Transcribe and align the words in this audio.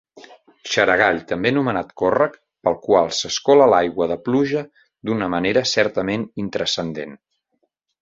Xaragall 0.75 1.19
també 1.31 1.51
anomenat 1.55 1.91
córrec, 2.03 2.39
pel 2.69 2.79
qual 2.87 3.13
s'escola 3.19 3.69
l'aigua 3.75 4.09
de 4.15 4.19
pluja 4.29 4.67
d'una 4.81 5.33
manera 5.37 5.67
certament 5.77 6.29
intranscendent. 6.49 7.19